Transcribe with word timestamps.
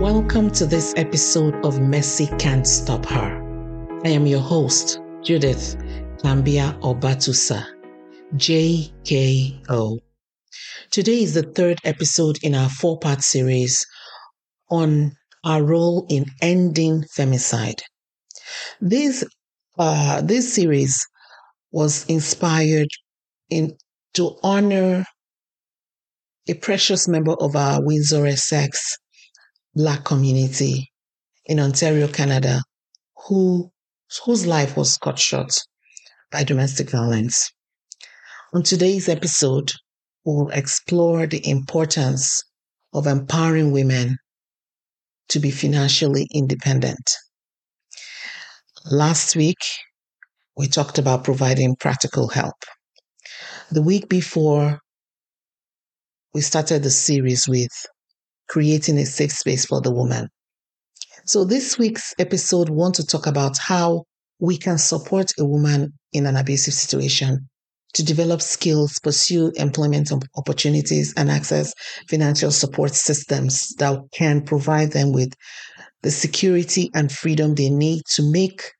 Welcome 0.00 0.50
to 0.50 0.66
this 0.66 0.92
episode 0.96 1.54
of 1.64 1.80
Messy 1.80 2.26
Can't 2.38 2.66
Stop 2.66 3.06
Her. 3.06 4.00
I 4.04 4.08
am 4.08 4.26
your 4.26 4.40
host, 4.40 5.00
Judith 5.22 5.76
Tambia 6.18 6.78
Obatusa, 6.80 7.64
JKO. 8.34 9.98
Today 10.90 11.22
is 11.22 11.34
the 11.34 11.44
third 11.44 11.78
episode 11.84 12.38
in 12.42 12.56
our 12.56 12.68
four 12.68 12.98
part 12.98 13.22
series 13.22 13.86
on 14.68 15.12
our 15.44 15.62
role 15.62 16.06
in 16.10 16.26
ending 16.42 17.04
femicide. 17.16 17.80
This, 18.80 19.24
uh, 19.78 20.22
this 20.22 20.52
series 20.52 21.06
was 21.70 22.04
inspired 22.06 22.88
in, 23.48 23.76
to 24.14 24.36
honor 24.42 25.04
a 26.48 26.54
precious 26.54 27.06
member 27.06 27.34
of 27.40 27.54
our 27.54 27.82
Windsor 27.82 28.26
Essex 28.26 28.98
Black 29.74 30.04
community 30.04 30.90
in 31.46 31.58
Ontario, 31.60 32.08
Canada, 32.08 32.62
who, 33.26 33.70
whose 34.24 34.46
life 34.46 34.76
was 34.76 34.96
cut 34.98 35.18
short 35.18 35.52
by 36.30 36.44
domestic 36.44 36.90
violence. 36.90 37.50
On 38.54 38.62
today's 38.62 39.08
episode, 39.08 39.72
we'll 40.24 40.48
explore 40.50 41.26
the 41.26 41.48
importance 41.48 42.42
of 42.92 43.06
empowering 43.06 43.72
women 43.72 44.16
to 45.28 45.40
be 45.40 45.50
financially 45.50 46.28
independent. 46.32 47.10
Last 48.90 49.34
week, 49.34 49.58
we 50.56 50.68
talked 50.68 50.98
about 50.98 51.24
providing 51.24 51.74
practical 51.74 52.28
help. 52.28 52.54
The 53.72 53.82
week 53.82 54.08
before, 54.08 54.78
we 56.32 56.42
started 56.42 56.82
the 56.82 56.90
series 56.90 57.48
with 57.48 57.72
creating 58.48 58.98
a 58.98 59.06
safe 59.06 59.32
space 59.32 59.64
for 59.64 59.80
the 59.80 59.90
woman. 59.90 60.28
So 61.26 61.44
this 61.44 61.78
week's 61.78 62.14
episode 62.18 62.68
we 62.68 62.76
want 62.76 62.96
to 62.96 63.06
talk 63.06 63.26
about 63.26 63.56
how 63.58 64.04
we 64.40 64.58
can 64.58 64.78
support 64.78 65.32
a 65.38 65.44
woman 65.44 65.92
in 66.12 66.26
an 66.26 66.36
abusive 66.36 66.74
situation 66.74 67.48
to 67.94 68.04
develop 68.04 68.42
skills, 68.42 68.98
pursue 68.98 69.52
employment 69.54 70.12
opportunities, 70.36 71.14
and 71.16 71.30
access 71.30 71.72
financial 72.08 72.50
support 72.50 72.92
systems 72.92 73.74
that 73.78 73.98
can 74.12 74.42
provide 74.42 74.92
them 74.92 75.12
with 75.12 75.32
the 76.02 76.10
security 76.10 76.90
and 76.94 77.10
freedom 77.10 77.54
they 77.54 77.70
need 77.70 78.02
to 78.06 78.22
make 78.30 78.72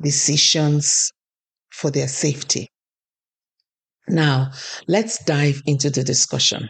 decisions 0.00 1.12
for 1.70 1.90
their 1.90 2.08
safety. 2.08 2.68
Now, 4.08 4.52
let's 4.88 5.22
dive 5.24 5.60
into 5.66 5.90
the 5.90 6.02
discussion. 6.02 6.68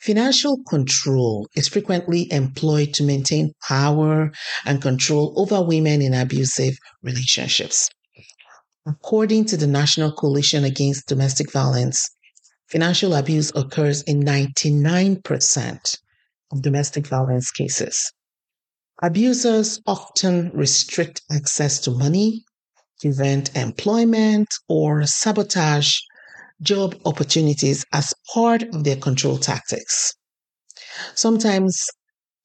Financial 0.00 0.62
control 0.68 1.48
is 1.56 1.68
frequently 1.68 2.30
employed 2.30 2.94
to 2.94 3.02
maintain 3.02 3.52
power 3.66 4.30
and 4.64 4.82
control 4.82 5.32
over 5.36 5.62
women 5.62 6.02
in 6.02 6.14
abusive 6.14 6.76
relationships. 7.02 7.88
According 8.86 9.46
to 9.46 9.56
the 9.56 9.66
National 9.66 10.12
Coalition 10.12 10.64
Against 10.64 11.08
Domestic 11.08 11.50
Violence, 11.50 12.08
financial 12.68 13.14
abuse 13.14 13.50
occurs 13.56 14.02
in 14.02 14.22
99% 14.22 15.98
of 16.52 16.62
domestic 16.62 17.06
violence 17.06 17.50
cases. 17.50 18.12
Abusers 19.02 19.80
often 19.86 20.50
restrict 20.54 21.22
access 21.30 21.80
to 21.80 21.90
money, 21.90 22.44
prevent 23.00 23.54
employment, 23.56 24.48
or 24.68 25.04
sabotage 25.04 25.96
job 26.62 26.94
opportunities 27.04 27.84
as 27.92 28.14
part 28.32 28.62
of 28.62 28.84
their 28.84 28.96
control 28.96 29.38
tactics. 29.38 30.14
Sometimes 31.14 31.82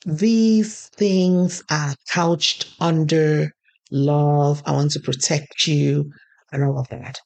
these 0.06 0.90
things 0.96 1.64
are 1.70 1.96
couched 2.10 2.68
under 2.80 3.52
love, 3.92 4.64
I 4.66 4.72
want 4.72 4.92
to 4.92 5.00
protect 5.00 5.68
you, 5.68 6.12
and 6.52 6.64
all 6.64 6.80
of 6.80 6.88
that. 6.90 7.20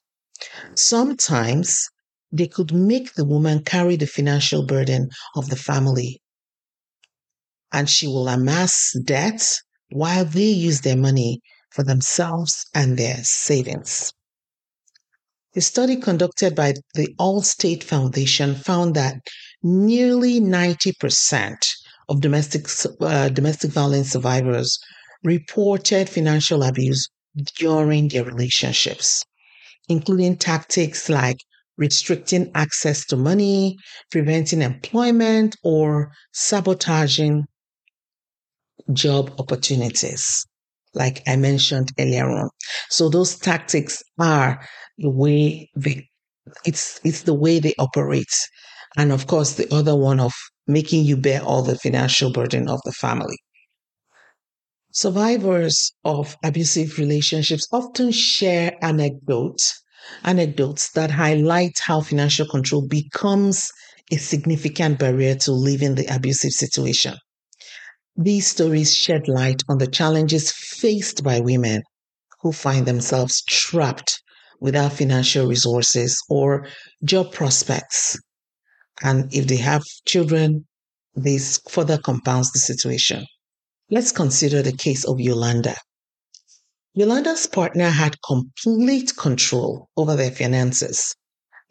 Sometimes 0.76 1.78
they 2.32 2.48
could 2.48 2.74
make 2.74 3.14
the 3.14 3.26
woman 3.26 3.64
carry 3.64 3.96
the 3.96 4.08
financial 4.08 4.66
burden 4.66 5.10
of 5.36 5.50
the 5.50 5.56
family, 5.56 6.22
and 7.72 7.90
she 7.90 8.08
will 8.08 8.28
amass 8.28 8.94
debt 9.06 9.62
while 9.90 10.26
they 10.26 10.50
use 10.50 10.82
their 10.82 10.98
money 10.98 11.40
for 11.72 11.84
themselves 11.84 12.66
and 12.74 12.98
their 12.98 13.24
savings. 13.24 14.12
A 15.58 15.62
study 15.62 15.96
conducted 15.96 16.54
by 16.54 16.74
the 16.96 17.16
Allstate 17.18 17.82
Foundation 17.82 18.56
found 18.56 18.94
that 18.96 19.22
nearly 19.64 20.42
90% 20.42 21.56
of 22.10 22.20
domestic, 22.20 22.68
uh, 23.00 23.30
domestic 23.30 23.72
violence 23.72 24.12
survivors 24.12 24.78
reported 25.24 26.10
financial 26.10 26.62
abuse 26.62 27.08
during 27.58 28.10
their 28.10 28.26
relationships, 28.26 29.24
including 29.88 30.36
tactics 30.36 31.08
like 31.08 31.38
restricting 31.78 32.52
access 32.54 33.06
to 33.06 33.16
money, 33.16 33.78
preventing 34.12 34.62
employment, 34.62 35.56
or 35.64 36.12
sabotaging 36.34 37.46
job 38.92 39.34
opportunities, 39.40 40.46
like 40.96 41.22
I 41.28 41.36
mentioned 41.36 41.92
earlier 42.00 42.30
on. 42.30 42.50
So 42.90 43.10
those 43.10 43.38
tactics 43.38 44.02
are 44.20 44.66
the 44.98 45.10
way 45.10 45.70
they 45.76 46.08
it's 46.66 47.00
it's 47.04 47.24
the 47.24 47.34
way 47.34 47.60
they 47.60 47.74
operate. 47.80 48.34
And 48.98 49.12
of 49.12 49.28
course 49.28 49.54
the 49.54 49.72
other 49.74 49.96
one 49.96 50.20
of 50.20 50.34
making 50.68 51.06
you 51.06 51.18
bear 51.18 51.42
all 51.42 51.62
the 51.64 51.78
financial 51.78 52.32
burden 52.32 52.68
of 52.70 52.80
the 52.86 52.92
family. 52.92 53.38
Survivors 54.92 55.92
of 56.06 56.38
abusive 56.44 56.98
relationships 56.98 57.68
often 57.72 58.12
share 58.12 58.78
anecdotes 58.82 59.82
anecdotes 60.24 60.92
that 60.92 61.12
highlight 61.12 61.80
how 61.80 62.00
financial 62.00 62.48
control 62.48 62.88
becomes 62.88 63.70
a 64.12 64.18
significant 64.18 65.00
barrier 65.00 65.36
to 65.36 65.52
leaving 65.52 65.96
the 65.96 66.06
abusive 66.14 66.52
situation 66.52 67.16
these 68.18 68.48
stories 68.48 68.96
shed 68.96 69.28
light 69.28 69.62
on 69.68 69.78
the 69.78 69.88
challenges 69.88 70.52
faced 70.52 71.24
by 71.24 71.40
women 71.40 71.84
who 72.42 72.52
find 72.52 72.86
themselves 72.86 73.44
trapped 73.44 74.22
without 74.60 74.94
financial 74.94 75.48
resources 75.48 76.18
or 76.30 76.68
job 77.04 77.34
prospects. 77.34 78.18
And 79.02 79.34
if 79.34 79.48
they 79.48 79.58
have 79.58 79.84
children, 80.06 80.66
this 81.14 81.60
further 81.70 81.98
compounds 81.98 82.52
the 82.52 82.60
situation. 82.60 83.26
Let's 83.90 84.12
consider 84.12 84.62
the 84.62 84.76
case 84.76 85.06
of 85.06 85.20
Yolanda. 85.20 85.76
Yolanda's 86.94 87.46
partner 87.46 87.90
had 87.90 88.16
complete 88.26 89.16
control 89.18 89.90
over 89.98 90.16
their 90.16 90.32
finances, 90.32 91.14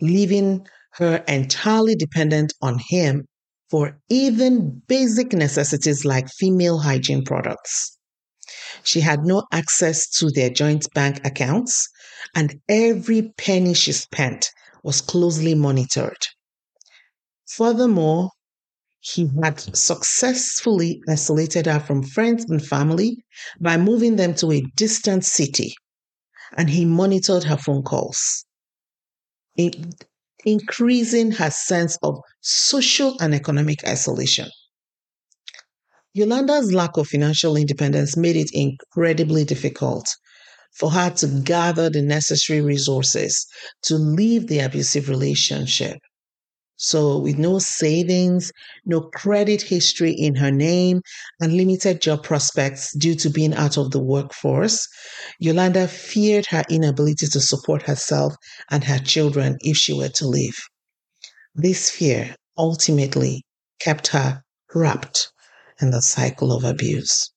leaving 0.01 0.67
her 0.93 1.25
entirely 1.27 1.95
dependent 1.95 2.53
on 2.61 2.79
him 2.89 3.27
for 3.71 4.01
even 4.09 4.83
basic 4.87 5.33
necessities 5.33 6.05
like 6.05 6.29
female 6.29 6.79
hygiene 6.79 7.25
products. 7.25 7.99
She 8.83 9.01
had 9.01 9.25
no 9.25 9.45
access 9.53 10.09
to 10.19 10.31
their 10.31 10.51
joint 10.51 10.87
bank 10.95 11.21
accounts, 11.27 11.89
and 12.35 12.61
every 12.69 13.33
penny 13.39 13.75
she 13.75 13.93
spent 13.93 14.51
was 14.83 15.01
closely 15.01 15.55
monitored. 15.55 16.19
Furthermore, 17.49 18.31
he 19.01 19.31
had 19.43 19.61
successfully 19.77 21.01
isolated 21.09 21.67
her 21.67 21.81
from 21.81 22.03
friends 22.03 22.45
and 22.49 22.65
family 22.67 23.19
by 23.61 23.77
moving 23.77 24.17
them 24.17 24.35
to 24.37 24.53
a 24.53 24.63
distant 24.77 25.25
city, 25.25 25.75
and 26.57 26.71
he 26.71 26.85
monitored 26.85 27.45
her 27.45 27.57
phone 27.57 27.83
calls, 27.83 28.45
increasing 30.45 31.31
her 31.33 31.51
sense 31.51 31.99
of 32.03 32.19
social 32.41 33.17
and 33.21 33.35
economic 33.35 33.85
isolation. 33.87 34.49
Yolanda's 36.13 36.73
lack 36.73 36.97
of 36.97 37.09
financial 37.09 37.57
independence 37.57 38.17
made 38.17 38.37
it 38.37 38.51
incredibly 38.53 39.45
difficult 39.45 40.07
for 40.79 40.91
her 40.91 41.11
to 41.11 41.27
gather 41.45 41.91
the 41.91 42.03
necessary 42.03 42.61
resources 42.61 43.47
to 43.83 43.97
leave 43.97 44.47
the 44.47 44.61
abusive 44.61 45.09
relationship. 45.09 45.99
So, 46.87 47.17
with 47.17 47.39
no 47.39 47.59
savings, 47.59 48.53
no 48.85 49.01
credit 49.01 49.63
history 49.63 50.13
in 50.13 50.35
her 50.35 50.51
name, 50.51 51.01
and 51.41 51.57
limited 51.57 52.03
job 52.03 52.25
prospects 52.25 52.95
due 52.95 53.15
to 53.15 53.31
being 53.31 53.55
out 53.55 53.79
of 53.79 53.91
the 53.91 54.03
workforce, 54.03 54.87
Yolanda 55.39 55.89
feared 55.89 56.45
her 56.51 56.63
inability 56.69 57.27
to 57.29 57.41
support 57.41 57.85
herself 57.85 58.35
and 58.71 58.85
her 58.85 58.99
children 58.99 59.57
if 59.63 59.79
she 59.79 59.95
were 59.95 60.11
to 60.11 60.29
leave. 60.29 60.59
This 61.55 61.89
fear 61.89 62.37
ultimately 62.59 63.47
kept 63.81 64.09
her 64.09 64.43
trapped 64.71 65.33
in 65.81 65.91
the 65.91 66.03
cycle 66.03 66.53
of 66.53 66.65
abuse. 66.65 67.31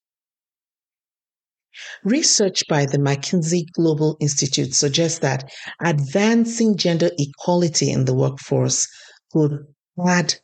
Research 2.03 2.63
by 2.67 2.85
the 2.85 2.97
McKinsey 2.97 3.63
Global 3.71 4.17
Institute 4.19 4.73
suggests 4.73 5.19
that 5.19 5.49
advancing 5.81 6.75
gender 6.75 7.11
equality 7.17 7.91
in 7.91 8.03
the 8.03 8.13
workforce 8.13 8.85
could 9.31 9.67
add 10.07 10.35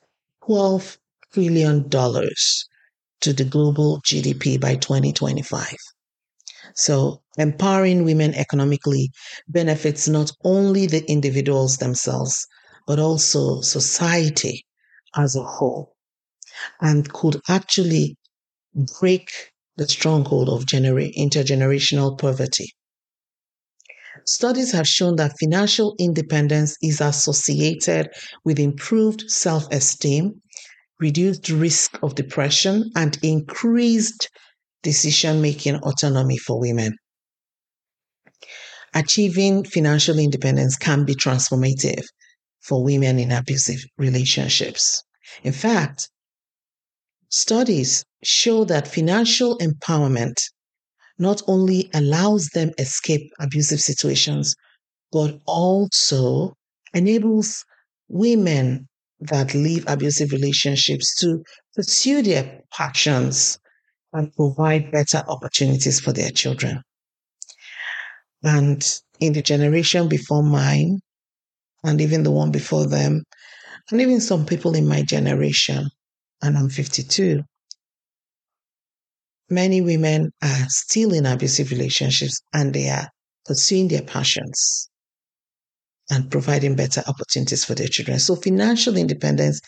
$12 0.41 0.97
trillion 1.33 1.89
to 1.89 3.33
the 3.33 3.44
global 3.44 4.00
GDP 4.01 4.57
by 4.57 4.75
2025. 4.75 5.75
So, 6.75 7.24
empowering 7.38 8.03
women 8.03 8.35
economically 8.35 9.12
benefits 9.47 10.07
not 10.07 10.31
only 10.44 10.85
the 10.88 11.03
individuals 11.12 11.77
themselves, 11.77 12.45
but 12.88 13.00
also 13.00 13.62
society 13.62 14.65
as 15.15 15.36
a 15.36 15.44
whole, 15.44 15.95
and 16.81 17.12
could 17.13 17.41
actually 17.50 18.18
break 19.00 19.29
the 19.77 19.88
stronghold 19.88 20.50
of 20.50 20.65
genera- 20.68 21.12
intergenerational 21.12 22.18
poverty. 22.19 22.74
Studies 24.25 24.72
have 24.72 24.88
shown 24.88 25.18
that 25.18 25.38
financial 25.40 25.96
independence 26.00 26.78
is 26.81 27.02
associated 27.02 28.10
with 28.46 28.60
improved 28.60 29.30
self 29.30 29.68
esteem, 29.72 30.42
reduced 31.00 31.50
risk 31.50 31.98
of 32.02 32.16
depression, 32.16 32.90
and 32.96 33.18
increased 33.22 34.30
decision 34.81 35.42
making 35.42 35.75
autonomy 35.75 36.38
for 36.38 36.60
women. 36.60 36.96
Achieving 38.94 39.64
financial 39.66 40.20
independence 40.20 40.78
can 40.78 41.04
be 41.04 41.16
transformative 41.16 42.04
for 42.62 42.84
women 42.84 43.20
in 43.20 43.31
abusive 43.31 43.84
relationships. 43.98 45.04
In 45.44 45.52
fact, 45.52 46.10
studies 47.30 48.06
show 48.24 48.64
that 48.66 48.88
financial 48.88 49.58
empowerment 49.58 50.36
not 51.18 51.42
only 51.48 51.89
allows 51.94 52.50
them 52.50 52.71
escape 52.77 53.31
abusive 53.39 53.80
situations, 53.80 54.56
but 55.12 55.39
also 55.45 56.54
enables 56.94 57.63
women 58.07 58.88
that 59.19 59.54
leave 59.54 59.86
abusive 59.88 60.31
relationships 60.31 61.15
to 61.19 61.44
pursue 61.75 62.21
their 62.21 62.62
passions 62.71 63.57
and 64.12 64.33
provide 64.36 64.92
better 64.92 65.24
opportunities 65.27 66.00
for 66.00 66.13
their 66.13 66.30
children. 66.30 66.81
And 68.44 68.86
in 69.19 69.33
the 69.33 69.42
generation 69.42 70.10
before 70.10 70.44
mine, 70.44 71.00
and 71.83 72.01
even 72.01 72.24
the 72.24 72.31
one 72.31 72.51
before 72.51 72.86
them, 72.88 73.24
and 73.92 74.01
even 74.01 74.19
some 74.19 74.45
people 74.45 74.75
in 74.75 74.88
my 74.88 75.01
generation, 75.04 75.89
and 76.42 76.57
I'm 76.57 76.69
52, 76.69 77.44
many 79.53 79.81
women 79.81 80.31
are 80.41 80.65
still 80.69 81.13
in 81.13 81.25
abusive 81.25 81.71
relationships 81.71 82.41
and 82.53 82.73
they 82.73 82.89
are 82.89 83.09
pursuing 83.45 83.88
their 83.88 84.01
passions 84.01 84.89
and 86.09 86.31
providing 86.31 86.75
better 86.75 87.03
opportunities 87.07 87.63
for 87.65 87.75
their 87.75 87.88
children. 87.88 88.19
So 88.19 88.35
financial 88.35 88.97
independence 88.97 89.59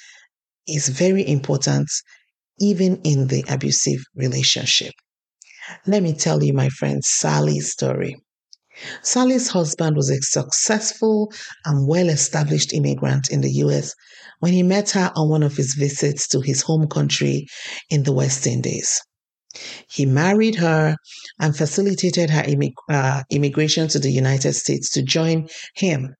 is 0.67 0.89
very 0.89 1.27
important 1.27 1.87
even 2.59 3.01
in 3.03 3.27
the 3.27 3.43
abusive 3.49 4.01
relationship. 4.15 4.93
Let 5.85 6.03
me 6.03 6.13
tell 6.13 6.43
you 6.43 6.53
my 6.53 6.69
friend 6.69 7.03
Sally's 7.03 7.71
story. 7.71 8.15
Sally's 9.01 9.47
husband 9.47 9.95
was 9.95 10.09
a 10.09 10.21
successful 10.21 11.31
and 11.65 11.87
well 11.87 12.09
established 12.09 12.73
immigrant 12.73 13.29
in 13.29 13.41
the 13.41 13.51
US 13.63 13.93
when 14.39 14.51
he 14.53 14.63
met 14.63 14.91
her 14.91 15.11
on 15.15 15.29
one 15.29 15.43
of 15.43 15.55
his 15.55 15.75
visits 15.75 16.27
to 16.29 16.41
his 16.41 16.61
home 16.61 16.87
country 16.87 17.47
in 17.89 18.03
the 18.03 18.11
West 18.11 18.45
Indies. 18.45 19.01
He 19.89 20.05
married 20.05 20.55
her 20.55 20.95
and 21.39 21.55
facilitated 21.55 22.29
her 22.29 22.43
immig- 22.43 22.73
uh, 22.89 23.23
immigration 23.29 23.87
to 23.89 23.99
the 23.99 24.11
United 24.11 24.53
States 24.53 24.89
to 24.91 25.01
join 25.01 25.47
him. 25.75 26.15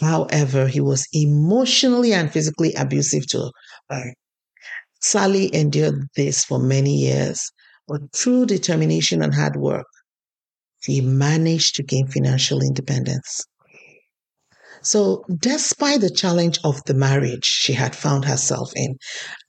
However, 0.00 0.66
he 0.66 0.80
was 0.80 1.06
emotionally 1.12 2.12
and 2.12 2.32
physically 2.32 2.72
abusive 2.74 3.26
to 3.28 3.50
her. 3.90 4.14
Sally 5.00 5.54
endured 5.54 6.06
this 6.16 6.44
for 6.44 6.58
many 6.58 6.96
years, 6.96 7.50
but 7.86 8.00
through 8.14 8.46
determination 8.46 9.22
and 9.22 9.34
hard 9.34 9.56
work, 9.56 9.86
she 10.80 11.00
managed 11.00 11.76
to 11.76 11.82
gain 11.82 12.06
financial 12.08 12.60
independence. 12.62 13.44
So, 14.82 15.24
despite 15.38 16.00
the 16.00 16.10
challenge 16.10 16.58
of 16.64 16.82
the 16.86 16.94
marriage 16.94 17.44
she 17.44 17.72
had 17.72 17.94
found 17.94 18.24
herself 18.24 18.72
in 18.74 18.96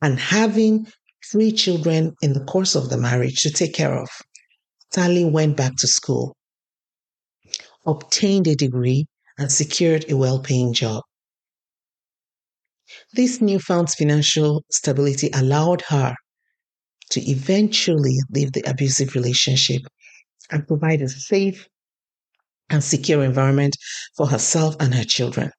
and 0.01 0.19
having 0.19 0.85
three 1.33 1.51
children 1.51 2.13
in 2.21 2.33
the 2.33 2.43
course 2.45 2.75
of 2.75 2.89
the 2.89 2.97
marriage 2.97 3.41
to 3.41 3.49
take 3.49 3.73
care 3.73 3.99
of, 3.99 4.07
Sally 4.93 5.25
went 5.25 5.57
back 5.57 5.75
to 5.77 5.87
school, 5.87 6.35
obtained 7.87 8.47
a 8.47 8.55
degree, 8.55 9.07
and 9.39 9.51
secured 9.51 10.05
a 10.11 10.15
well 10.15 10.39
paying 10.39 10.73
job. 10.73 11.01
This 13.13 13.41
newfound 13.41 13.89
financial 13.89 14.63
stability 14.71 15.31
allowed 15.33 15.81
her 15.87 16.13
to 17.09 17.19
eventually 17.27 18.19
leave 18.29 18.51
the 18.51 18.63
abusive 18.67 19.15
relationship 19.15 19.81
and 20.51 20.67
provide 20.67 21.01
a 21.01 21.09
safe 21.09 21.67
and 22.69 22.83
secure 22.83 23.23
environment 23.23 23.75
for 24.15 24.27
herself 24.27 24.75
and 24.79 24.93
her 24.93 25.03
children. 25.03 25.49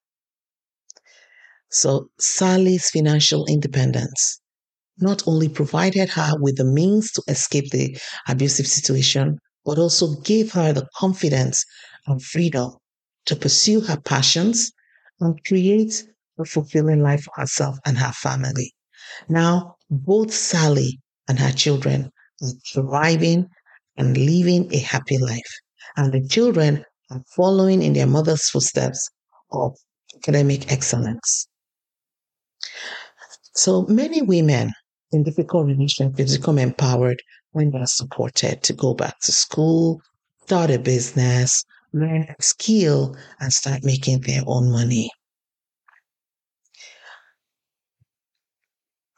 So, 1.69 2.07
Sally's 2.17 2.89
financial 2.89 3.45
independence 3.47 4.39
not 4.99 5.27
only 5.27 5.49
provided 5.49 6.09
her 6.09 6.33
with 6.39 6.57
the 6.57 6.65
means 6.65 7.11
to 7.11 7.23
escape 7.27 7.69
the 7.71 7.97
abusive 8.27 8.67
situation, 8.67 9.37
but 9.65 9.77
also 9.77 10.15
gave 10.21 10.51
her 10.53 10.71
the 10.73 10.87
confidence 10.97 11.63
and 12.07 12.23
freedom 12.23 12.71
to 13.25 13.35
pursue 13.35 13.81
her 13.81 13.99
passions 13.99 14.71
and 15.19 15.43
create 15.45 16.03
a 16.39 16.45
fulfilling 16.45 17.01
life 17.01 17.23
for 17.23 17.33
herself 17.35 17.77
and 17.85 17.97
her 17.97 18.11
family. 18.11 18.73
Now, 19.29 19.75
both 19.89 20.33
Sally 20.33 20.99
and 21.27 21.39
her 21.39 21.51
children 21.51 22.11
are 22.41 22.51
thriving 22.73 23.47
and 23.97 24.17
living 24.17 24.73
a 24.73 24.79
happy 24.79 25.17
life. 25.17 25.51
And 25.97 26.13
the 26.13 26.27
children 26.27 26.83
are 27.09 27.21
following 27.35 27.81
in 27.81 27.93
their 27.93 28.07
mother's 28.07 28.49
footsteps 28.49 29.09
of 29.51 29.73
academic 30.15 30.71
excellence. 30.71 31.47
So 33.53 33.83
many 33.83 34.21
women 34.21 34.73
in 35.15 35.23
difficult 35.23 35.67
relationships 35.67 36.37
become 36.37 36.59
empowered 36.59 37.21
when 37.51 37.71
they're 37.71 37.85
supported 37.87 38.61
to 38.63 38.73
go 38.73 38.93
back 38.93 39.19
to 39.21 39.31
school, 39.31 40.01
start 40.43 40.69
a 40.69 40.79
business, 40.79 41.63
learn 41.93 42.23
a 42.23 42.43
skill, 42.43 43.15
and 43.39 43.51
start 43.51 43.83
making 43.83 44.21
their 44.21 44.43
own 44.45 44.71
money. 44.71 45.09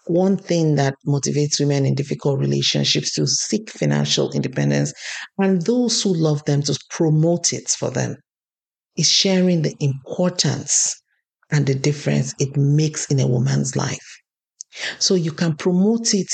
one 0.10 0.38
thing 0.38 0.76
that 0.76 0.96
motivates 1.06 1.60
women 1.60 1.86
in 1.86 1.94
difficult 1.96 2.40
relationships 2.40 3.14
to 3.14 3.28
seek 3.28 3.70
financial 3.70 4.32
independence 4.32 4.94
and 5.38 5.64
those 5.64 6.02
who 6.02 6.14
love 6.14 6.44
them 6.46 6.62
to 6.62 6.78
promote 6.90 7.54
it 7.54 7.68
for 7.70 7.90
them 7.92 8.16
is 8.96 9.10
sharing 9.10 9.62
the 9.62 9.76
importance 9.80 10.96
and 11.52 11.66
the 11.66 11.76
difference 11.76 12.34
it 12.40 12.56
makes 12.58 13.06
in 13.12 13.20
a 13.20 13.28
woman's 13.28 13.76
life. 13.76 14.18
So 15.00 15.16
you 15.16 15.32
can 15.32 15.56
promote 15.56 16.14
it 16.14 16.32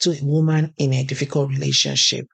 to 0.00 0.12
a 0.12 0.24
woman 0.24 0.72
in 0.78 0.92
a 0.92 1.04
difficult 1.04 1.50
relationship, 1.50 2.26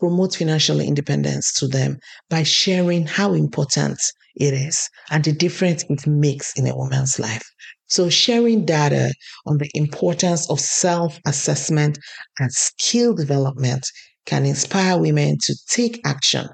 promote 0.00 0.36
financial 0.36 0.80
independence 0.80 1.52
to 1.54 1.68
them 1.68 1.98
by 2.28 2.42
sharing 2.42 3.06
how 3.06 3.34
important 3.34 3.98
it 4.36 4.54
is 4.54 4.88
and 5.10 5.24
the 5.24 5.32
difference 5.32 5.84
it 5.88 6.06
makes 6.06 6.52
in 6.56 6.66
a 6.66 6.76
woman's 6.76 7.18
life. 7.18 7.44
So, 7.88 8.10
sharing 8.10 8.64
data 8.66 9.12
on 9.46 9.58
the 9.58 9.70
importance 9.74 10.48
of 10.50 10.60
self 10.60 11.18
assessment 11.26 11.98
and 12.38 12.52
skill 12.52 13.14
development 13.14 13.86
can 14.26 14.44
inspire 14.44 14.98
women 14.98 15.38
to 15.44 15.56
take 15.70 16.00
action 16.04 16.48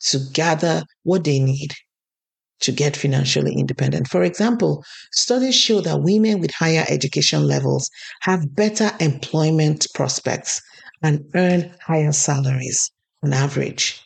to 0.00 0.18
gather 0.32 0.82
what 1.04 1.24
they 1.24 1.38
need 1.38 1.72
to 2.60 2.72
get 2.72 2.96
financially 2.96 3.54
independent. 3.54 4.08
For 4.08 4.22
example, 4.22 4.84
studies 5.12 5.54
show 5.54 5.80
that 5.80 6.02
women 6.02 6.40
with 6.40 6.52
higher 6.52 6.84
education 6.88 7.46
levels 7.46 7.90
have 8.22 8.54
better 8.54 8.90
employment 9.00 9.86
prospects 9.94 10.60
and 11.02 11.24
earn 11.34 11.74
higher 11.80 12.12
salaries 12.12 12.90
on 13.22 13.32
average. 13.32 14.00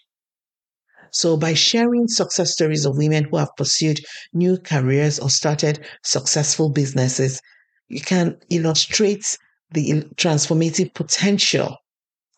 So, 1.11 1.37
by 1.37 1.55
sharing 1.55 2.09
success 2.09 2.53
stories 2.53 2.85
of 2.85 2.97
women 2.97 3.25
who 3.25 3.37
have 3.37 3.55
pursued 3.57 4.01
new 4.33 4.59
careers 4.59 5.21
or 5.21 5.31
started 5.31 5.85
successful 6.03 6.71
businesses, 6.71 7.41
you 7.89 8.01
can 8.01 8.37
illustrate 8.51 9.39
the 9.71 10.03
transformative 10.17 10.93
potential 10.95 11.77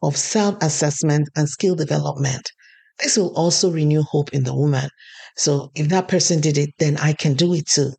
of 0.03 0.17
self 0.17 0.57
assessment 0.61 1.29
and 1.35 1.49
skill 1.49 1.75
development. 1.75 2.51
This 3.03 3.17
will 3.17 3.35
also 3.35 3.71
renew 3.71 4.03
hope 4.03 4.33
in 4.33 4.45
the 4.45 4.55
woman. 4.55 4.91
So, 5.37 5.71
if 5.75 5.89
that 5.89 6.09
person 6.09 6.41
did 6.41 6.59
it, 6.59 6.71
then 6.79 6.97
I 6.99 7.13
can 7.13 7.35
do 7.35 7.55
it 7.55 7.67
too. 7.67 7.93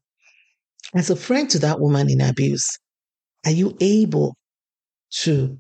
As 0.94 1.10
a 1.10 1.16
friend 1.16 1.50
to 1.52 1.60
that 1.60 1.80
woman 1.80 2.10
in 2.10 2.20
abuse, 2.20 2.68
are 3.46 3.52
you 3.52 3.78
able 3.80 4.36
to 5.22 5.60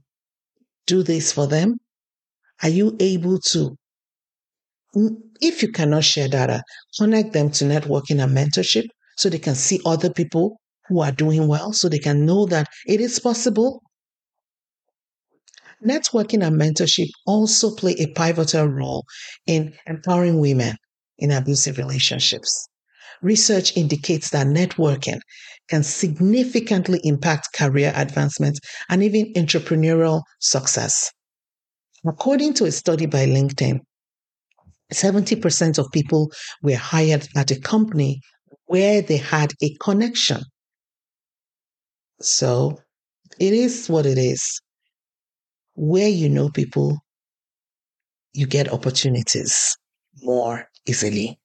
do 0.87 1.03
this 1.03 1.31
for 1.31 1.47
them? 1.47 1.77
Are 2.63 2.69
you 2.69 2.95
able 2.99 3.39
to 3.51 3.77
mm, 4.95 5.15
if 5.41 5.61
you 5.61 5.71
cannot 5.71 6.03
share 6.03 6.27
data, 6.27 6.63
connect 6.97 7.33
them 7.33 7.51
to 7.51 7.65
networking 7.65 8.21
and 8.23 8.35
mentorship 8.35 8.87
so 9.17 9.29
they 9.29 9.39
can 9.39 9.55
see 9.55 9.79
other 9.85 10.11
people 10.11 10.59
who 10.87 11.01
are 11.01 11.11
doing 11.11 11.47
well, 11.47 11.73
so 11.73 11.89
they 11.89 11.99
can 11.99 12.25
know 12.25 12.45
that 12.47 12.67
it 12.85 12.99
is 13.01 13.19
possible. 13.19 13.81
Networking 15.85 16.45
and 16.45 16.59
mentorship 16.59 17.09
also 17.25 17.75
play 17.75 17.93
a 17.99 18.07
pivotal 18.07 18.65
role 18.67 19.05
in 19.45 19.73
empowering 19.85 20.39
women 20.39 20.75
in 21.19 21.31
abusive 21.31 21.77
relationships. 21.77 22.67
Research 23.21 23.75
indicates 23.75 24.29
that 24.29 24.47
networking 24.47 25.19
can 25.69 25.83
significantly 25.83 26.99
impact 27.03 27.53
career 27.53 27.91
advancement 27.95 28.59
and 28.89 29.03
even 29.03 29.33
entrepreneurial 29.33 30.21
success. 30.39 31.11
According 32.05 32.53
to 32.55 32.65
a 32.65 32.71
study 32.71 33.05
by 33.05 33.25
LinkedIn, 33.25 33.79
70% 34.93 35.77
of 35.77 35.91
people 35.91 36.31
were 36.61 36.75
hired 36.75 37.27
at 37.35 37.51
a 37.51 37.59
company 37.59 38.21
where 38.67 39.01
they 39.01 39.17
had 39.17 39.53
a 39.61 39.75
connection. 39.81 40.41
So 42.21 42.79
it 43.39 43.53
is 43.53 43.89
what 43.89 44.05
it 44.05 44.17
is. 44.17 44.61
Where 45.75 46.07
you 46.07 46.29
know 46.29 46.49
people, 46.49 46.97
you 48.33 48.47
get 48.47 48.71
opportunities 48.71 49.77
more 50.21 50.67
easily. 50.87 51.37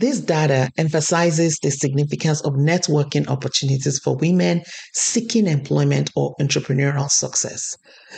This 0.00 0.20
data 0.20 0.70
emphasizes 0.76 1.58
the 1.60 1.70
significance 1.70 2.40
of 2.42 2.52
networking 2.52 3.26
opportunities 3.26 3.98
for 3.98 4.14
women 4.16 4.62
seeking 4.94 5.48
employment 5.48 6.10
or 6.14 6.36
entrepreneurial 6.40 7.10
success. 7.10 7.76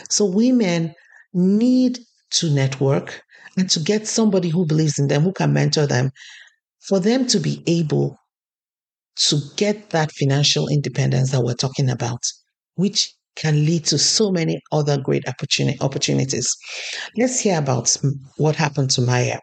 So, 0.09 0.25
women 0.25 0.93
need 1.33 1.99
to 2.31 2.51
network 2.51 3.23
and 3.57 3.69
to 3.71 3.79
get 3.79 4.07
somebody 4.07 4.49
who 4.49 4.65
believes 4.65 4.99
in 4.99 5.07
them, 5.07 5.23
who 5.23 5.33
can 5.33 5.53
mentor 5.53 5.87
them, 5.87 6.11
for 6.87 6.99
them 6.99 7.25
to 7.27 7.39
be 7.39 7.63
able 7.65 8.15
to 9.15 9.39
get 9.55 9.89
that 9.89 10.11
financial 10.11 10.67
independence 10.67 11.31
that 11.31 11.41
we're 11.41 11.53
talking 11.53 11.89
about, 11.89 12.23
which 12.75 13.13
can 13.35 13.65
lead 13.65 13.85
to 13.85 13.97
so 13.97 14.31
many 14.31 14.61
other 14.71 14.97
great 14.97 15.23
opportunities. 15.27 16.55
Let's 17.17 17.39
hear 17.39 17.57
about 17.57 17.95
what 18.37 18.55
happened 18.55 18.91
to 18.91 19.01
Maya. 19.01 19.39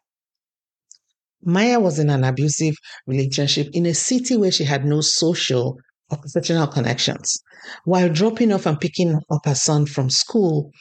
Maya 1.42 1.80
was 1.80 1.98
in 1.98 2.10
an 2.10 2.24
abusive 2.24 2.74
relationship 3.06 3.68
in 3.72 3.86
a 3.86 3.94
city 3.94 4.36
where 4.36 4.50
she 4.50 4.64
had 4.64 4.84
no 4.84 5.00
social 5.00 5.76
or 6.10 6.18
professional 6.18 6.66
connections. 6.66 7.38
While 7.84 8.08
dropping 8.08 8.52
off 8.52 8.66
and 8.66 8.80
picking 8.80 9.20
up 9.30 9.44
her 9.44 9.54
son 9.54 9.86
from 9.86 10.10
school, 10.10 10.72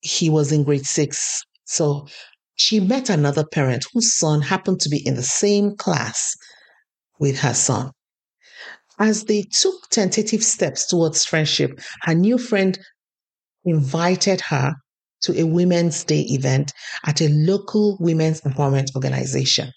he 0.00 0.28
was 0.28 0.52
in 0.52 0.64
grade 0.64 0.86
six. 0.86 1.42
So 1.64 2.06
she 2.54 2.80
met 2.80 3.08
another 3.08 3.44
parent 3.46 3.86
whose 3.92 4.16
son 4.16 4.42
happened 4.42 4.80
to 4.80 4.88
be 4.88 5.04
in 5.06 5.14
the 5.14 5.22
same 5.22 5.76
class 5.76 6.34
with 7.18 7.38
her 7.40 7.54
son. 7.54 7.92
As 8.98 9.24
they 9.24 9.42
took 9.42 9.88
tentative 9.90 10.42
steps 10.42 10.86
towards 10.86 11.24
friendship, 11.24 11.80
her 12.02 12.14
new 12.14 12.36
friend 12.36 12.78
invited 13.64 14.40
her 14.48 14.74
to 15.22 15.38
a 15.38 15.44
Women's 15.44 16.04
Day 16.04 16.20
event 16.28 16.72
at 17.06 17.20
a 17.20 17.28
local 17.28 17.96
women's 18.00 18.40
empowerment 18.42 18.94
organization. 18.94 19.72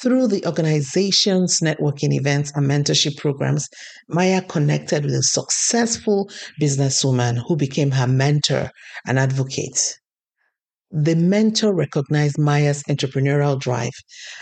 Through 0.00 0.26
the 0.26 0.44
organization's 0.44 1.60
networking 1.60 2.12
events 2.12 2.52
and 2.54 2.68
mentorship 2.68 3.16
programs, 3.16 3.68
Maya 4.08 4.42
connected 4.42 5.04
with 5.04 5.14
a 5.14 5.22
successful 5.22 6.28
businesswoman 6.60 7.40
who 7.46 7.56
became 7.56 7.92
her 7.92 8.08
mentor 8.08 8.70
and 9.06 9.18
advocate. 9.18 9.94
The 10.90 11.14
mentor 11.14 11.74
recognized 11.74 12.38
Maya's 12.38 12.82
entrepreneurial 12.84 13.58
drive 13.58 13.94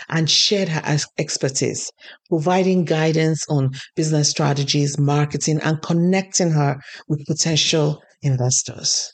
and 0.09 0.29
shared 0.29 0.69
her 0.69 0.97
expertise, 1.17 1.89
providing 2.29 2.85
guidance 2.85 3.45
on 3.47 3.71
business 3.95 4.29
strategies, 4.29 4.99
marketing, 4.99 5.59
and 5.63 5.81
connecting 5.81 6.51
her 6.51 6.79
with 7.07 7.25
potential 7.25 8.01
investors. 8.21 9.12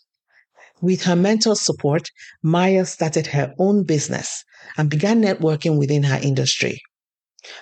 With 0.82 1.04
her 1.04 1.16
mentor's 1.16 1.66
support, 1.66 2.10
Maya 2.42 2.86
started 2.86 3.28
her 3.28 3.54
own 3.60 3.84
business 3.84 4.44
and 4.78 4.90
began 4.90 5.22
networking 5.22 5.78
within 5.78 6.04
her 6.04 6.20
industry. 6.22 6.82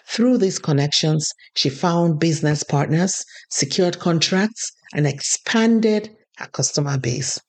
Through 0.07 0.39
these 0.39 0.59
connections, 0.59 1.31
she 1.55 1.69
found 1.69 2.19
business 2.19 2.63
partners, 2.63 3.23
secured 3.49 3.99
contracts, 3.99 4.71
and 4.93 5.07
expanded 5.07 6.15
her 6.37 6.47
customer 6.47 6.97
base. 6.97 7.39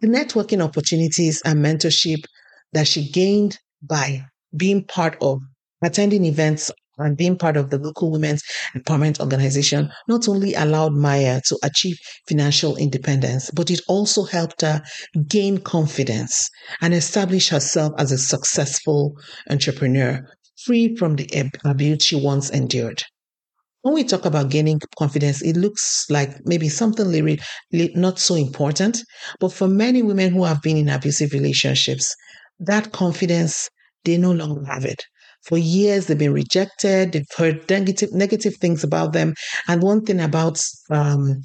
The 0.00 0.08
networking 0.08 0.62
opportunities 0.62 1.42
and 1.44 1.64
mentorship 1.64 2.24
that 2.72 2.86
she 2.86 3.10
gained 3.10 3.58
by 3.82 4.26
being 4.56 4.84
part 4.84 5.16
of 5.20 5.40
attending 5.82 6.24
events 6.24 6.70
and 7.00 7.16
being 7.16 7.36
part 7.36 7.56
of 7.56 7.70
the 7.70 7.78
local 7.78 8.10
women's 8.10 8.42
empowerment 8.76 9.20
organization 9.20 9.90
not 10.08 10.28
only 10.28 10.54
allowed 10.54 10.92
Maya 10.92 11.40
to 11.46 11.58
achieve 11.62 11.98
financial 12.28 12.76
independence, 12.76 13.50
but 13.50 13.70
it 13.70 13.80
also 13.88 14.24
helped 14.24 14.62
her 14.62 14.82
gain 15.26 15.58
confidence 15.58 16.48
and 16.80 16.94
establish 16.94 17.48
herself 17.48 17.92
as 17.98 18.12
a 18.12 18.18
successful 18.18 19.14
entrepreneur, 19.48 20.26
free 20.64 20.94
from 20.96 21.16
the 21.16 21.50
abuse 21.64 22.04
she 22.04 22.16
once 22.16 22.50
endured. 22.50 23.02
When 23.82 23.94
we 23.94 24.04
talk 24.04 24.26
about 24.26 24.50
gaining 24.50 24.78
confidence, 24.98 25.40
it 25.40 25.56
looks 25.56 26.04
like 26.10 26.36
maybe 26.44 26.68
something 26.68 27.08
really 27.08 27.40
not 27.94 28.18
so 28.18 28.34
important. 28.34 29.02
But 29.38 29.54
for 29.54 29.68
many 29.68 30.02
women 30.02 30.34
who 30.34 30.44
have 30.44 30.60
been 30.60 30.76
in 30.76 30.90
abusive 30.90 31.32
relationships, 31.32 32.14
that 32.58 32.92
confidence, 32.92 33.70
they 34.04 34.18
no 34.18 34.32
longer 34.32 34.64
have 34.66 34.84
it. 34.84 35.02
For 35.44 35.58
years, 35.58 36.06
they've 36.06 36.18
been 36.18 36.32
rejected. 36.32 37.12
They've 37.12 37.24
heard 37.36 37.68
negative, 37.70 38.12
negative 38.12 38.56
things 38.56 38.84
about 38.84 39.12
them. 39.12 39.34
And 39.68 39.82
one 39.82 40.02
thing 40.02 40.20
about 40.20 40.60
um, 40.90 41.40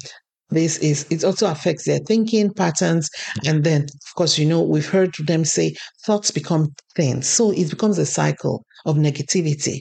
this 0.50 0.78
is 0.78 1.06
it 1.10 1.24
also 1.24 1.50
affects 1.50 1.86
their 1.86 1.98
thinking 1.98 2.52
patterns. 2.52 3.10
And 3.44 3.64
then, 3.64 3.82
of 3.82 4.14
course, 4.16 4.38
you 4.38 4.46
know, 4.46 4.62
we've 4.62 4.88
heard 4.88 5.14
them 5.26 5.44
say 5.44 5.74
thoughts 6.04 6.30
become 6.30 6.68
things. 6.94 7.26
So 7.28 7.50
it 7.50 7.70
becomes 7.70 7.98
a 7.98 8.06
cycle 8.06 8.64
of 8.84 8.96
negativity 8.96 9.80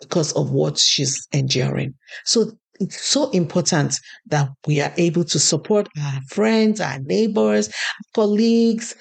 because 0.00 0.32
of 0.32 0.50
what 0.50 0.78
she's 0.78 1.16
enduring. 1.32 1.94
So 2.24 2.52
it's 2.78 3.00
so 3.00 3.30
important 3.30 3.96
that 4.26 4.48
we 4.66 4.80
are 4.80 4.92
able 4.96 5.24
to 5.24 5.38
support 5.38 5.88
our 6.00 6.20
friends, 6.30 6.80
our 6.80 6.98
neighbors, 7.00 7.68
colleagues, 8.14 8.94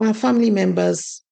our 0.00 0.12
family 0.12 0.50
members, 0.50 1.22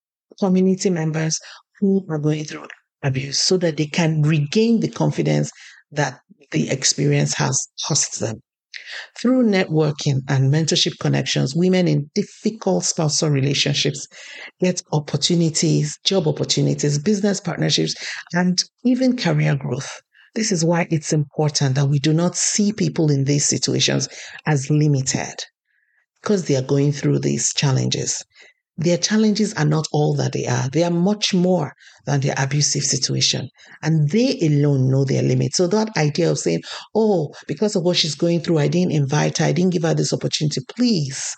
community 0.41 0.89
members 0.89 1.39
who 1.83 2.07
are 2.09 2.19
going 2.19 2.45
through 2.45 2.69
abuse 3.03 3.41
so 3.41 3.57
that 3.57 3.77
they 3.77 3.87
can 3.87 4.23
regain 4.23 4.79
the 4.79 4.89
confidence 4.89 5.51
that 5.91 6.21
the 6.53 6.71
experience 6.71 7.35
has 7.35 7.67
cost 7.87 8.21
them. 8.21 8.41
Through 9.19 9.47
networking 9.47 10.21
and 10.29 10.53
mentorship 10.53 10.99
connections, 11.01 11.57
women 11.57 11.89
in 11.89 12.09
difficult 12.15 12.85
spousal 12.85 13.31
relationships 13.31 14.07
get 14.61 14.81
opportunities, 14.93 15.99
job 16.05 16.29
opportunities, 16.29 16.99
business 16.99 17.41
partnerships, 17.41 17.95
and 18.33 18.63
even 18.85 19.17
career 19.17 19.57
growth. 19.57 19.91
This 20.37 20.53
is 20.53 20.65
why 20.65 20.87
it's 20.89 21.13
important 21.13 21.75
that 21.75 21.87
we 21.87 21.99
do 21.99 22.13
not 22.13 22.37
see 22.37 22.73
people 22.73 23.11
in 23.11 23.25
these 23.25 23.47
situations 23.47 24.09
as 24.47 24.71
limited 24.71 25.35
because 26.23 26.45
they 26.45 26.55
are 26.55 26.63
going 26.63 26.93
through 26.93 27.19
these 27.19 27.53
challenges 27.53 28.25
their 28.85 28.99
challenges 28.99 29.53
are 29.55 29.65
not 29.65 29.87
all 29.93 30.15
that 30.15 30.33
they 30.33 30.47
are. 30.47 30.69
They 30.71 30.83
are 30.83 30.91
much 30.91 31.35
more 31.35 31.73
than 32.07 32.21
their 32.21 32.35
abusive 32.39 32.83
situation. 32.83 33.49
And 33.83 34.09
they 34.11 34.39
alone 34.41 34.91
know 34.91 35.05
their 35.05 35.23
limits. 35.23 35.57
So 35.57 35.67
that 35.69 35.97
idea 35.97 36.31
of 36.31 36.39
saying, 36.39 36.63
oh, 36.95 37.33
because 37.47 37.77
of 37.77 37.83
what 37.83 37.97
she's 37.97 38.15
going 38.15 38.41
through, 38.41 38.59
I 38.59 38.69
didn't 38.69 38.93
invite 38.93 39.39
her, 39.39 39.47
I 39.47 39.53
didn't 39.53 39.73
give 39.73 39.83
her 39.83 39.95
this 39.95 40.13
opportunity. 40.13 40.61
Please 40.77 41.35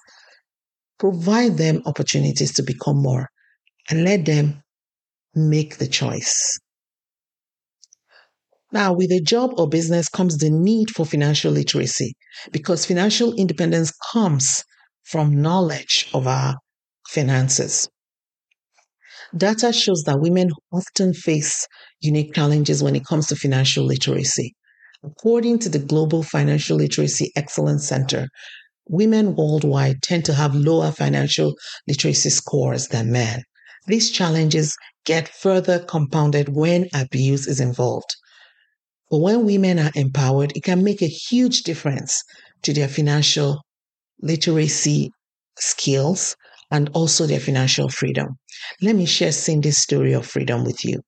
provide 0.99 1.57
them 1.57 1.83
opportunities 1.87 2.53
to 2.55 2.63
become 2.63 3.03
more 3.03 3.29
and 3.91 4.05
let 4.05 4.25
them 4.25 4.63
make 5.35 5.79
the 5.79 5.89
choice. 5.89 6.59
Now, 8.73 8.93
with 8.93 9.13
a 9.13 9.21
job 9.21 9.53
or 9.57 9.69
business 9.69 10.09
comes 10.09 10.39
the 10.39 10.51
need 10.51 10.91
for 10.91 11.07
financial 11.07 11.53
literacy 11.53 12.15
because 12.51 12.87
financial 12.87 13.33
independence 13.35 13.93
comes 14.13 14.65
from 15.05 15.41
knowledge 15.41 16.09
of 16.13 16.27
our 16.27 16.57
finances. 17.14 17.88
Data 19.37 19.73
shows 19.73 20.02
that 20.04 20.21
women 20.21 20.50
often 20.73 21.14
face 21.14 21.66
unique 22.00 22.35
challenges 22.35 22.83
when 22.83 22.94
it 22.94 23.04
comes 23.04 23.26
to 23.28 23.37
financial 23.37 23.85
literacy. 23.85 24.54
According 25.02 25.59
to 25.61 25.68
the 25.68 25.78
Global 25.78 26.23
Financial 26.23 26.76
Literacy 26.76 27.33
Excellence 27.37 27.87
Center, 27.87 28.28
women 28.88 29.35
worldwide 29.35 30.02
tend 30.02 30.25
to 30.26 30.35
have 30.35 30.54
lower 30.54 30.92
financial 30.92 31.54
literacy 31.88 32.30
scores 32.30 32.88
than 32.88 33.12
men. 33.12 33.42
These 33.87 34.11
challenges 34.11 34.76
get 35.04 35.28
further 35.28 35.78
compounded 35.80 36.49
when 36.50 36.88
abuse 36.94 37.47
is 37.47 37.61
involved. 37.61 38.14
But 39.11 39.18
when 39.18 39.44
women 39.44 39.78
are 39.78 39.92
empowered, 39.94 40.56
it 40.56 40.64
can 40.64 40.83
make 40.83 41.02
a 41.02 41.06
huge 41.06 41.62
difference 41.62 42.23
to 42.62 42.73
their 42.73 42.88
financial 42.88 43.61
literacy 44.23 45.11
skills 45.59 46.35
and 46.75 46.90
also 46.93 47.25
their 47.25 47.38
financial 47.38 47.88
freedom. 47.88 48.37
Let 48.83 48.97
me 48.97 49.07
share 49.07 49.31
Cindy's 49.31 49.78
story 49.78 50.12
of 50.12 50.26
freedom 50.26 50.64
with 50.64 50.85
you. 50.85 51.02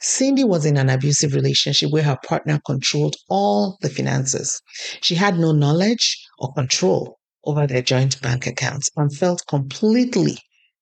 Cindy 0.00 0.42
was 0.42 0.64
in 0.64 0.78
an 0.78 0.88
abusive 0.88 1.34
relationship 1.34 1.90
where 1.90 2.02
her 2.02 2.16
partner 2.26 2.58
controlled 2.64 3.14
all 3.28 3.76
the 3.82 3.90
finances. 3.90 4.62
She 5.02 5.16
had 5.16 5.38
no 5.38 5.52
knowledge 5.52 6.18
or 6.38 6.50
control 6.54 7.18
over 7.44 7.66
their 7.66 7.82
joint 7.82 8.22
bank 8.22 8.46
accounts 8.46 8.88
and 8.96 9.14
felt 9.14 9.46
completely 9.46 10.38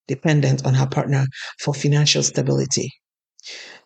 dependent 0.07 0.64
on 0.64 0.75
her 0.75 0.87
partner 0.87 1.26
for 1.59 1.75
financial 1.75 2.23
stability. 2.23 2.88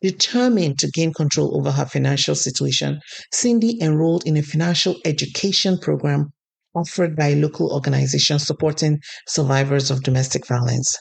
Determined 0.03 0.79
to 0.81 0.91
gain 0.91 1.15
control 1.15 1.57
over 1.57 1.71
her 1.71 1.87
financial 1.87 2.35
situation, 2.35 3.01
Cindy 3.33 3.81
enrolled 3.81 4.27
in 4.27 4.37
a 4.37 4.43
financial 4.43 4.97
education 5.07 5.79
program 5.79 6.35
offered 6.75 7.17
by 7.17 7.35
local 7.35 7.73
organization 7.73 8.39
supporting 8.39 9.01
survivors 9.29 9.91
of 9.91 10.03
domestic 10.03 10.47
violence. 10.47 10.95